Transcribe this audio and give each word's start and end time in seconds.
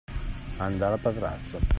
Andare 0.57 0.95
a 0.95 0.97
Patrasso. 0.97 1.59